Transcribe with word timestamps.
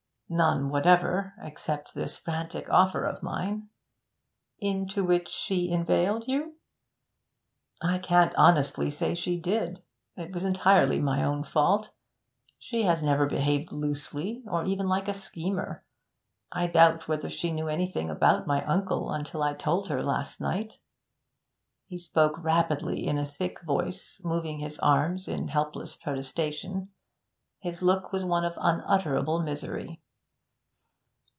'None 0.33 0.69
whatever, 0.69 1.33
except 1.43 1.93
this 1.93 2.17
frantic 2.17 2.65
offer 2.69 3.03
of 3.03 3.21
mine.' 3.21 3.67
'Into 4.59 5.03
which 5.03 5.27
she 5.27 5.67
inveigled 5.69 6.25
you?' 6.25 6.55
'I 7.81 7.99
can't 7.99 8.33
honestly 8.37 8.89
say 8.89 9.13
she 9.13 9.37
did; 9.37 9.83
it 10.15 10.31
was 10.31 10.45
entirely 10.45 11.01
my 11.01 11.21
own 11.21 11.43
fault. 11.43 11.91
She 12.57 12.83
has 12.83 13.03
never 13.03 13.25
behaved 13.27 13.73
loosely, 13.73 14.41
or 14.47 14.63
even 14.63 14.87
like 14.87 15.09
a 15.09 15.13
schemer. 15.13 15.83
I 16.49 16.67
doubt 16.67 17.09
whether 17.09 17.29
she 17.29 17.51
knew 17.51 17.67
anything 17.67 18.09
about 18.09 18.47
my 18.47 18.63
uncle, 18.63 19.11
until 19.11 19.43
I 19.43 19.53
told 19.53 19.89
her 19.89 20.01
last 20.01 20.39
night.' 20.39 20.79
He 21.87 21.97
spoke 21.97 22.41
rapidly, 22.41 23.05
in 23.05 23.17
a 23.17 23.25
thick 23.25 23.61
voice, 23.63 24.21
moving 24.23 24.59
his 24.59 24.79
arms 24.79 25.27
in 25.27 25.49
helpless 25.49 25.93
protestation. 25.93 26.89
His 27.59 27.81
look 27.81 28.13
was 28.13 28.23
one 28.23 28.45
of 28.45 28.53
unutterable 28.55 29.41
misery. 29.41 30.01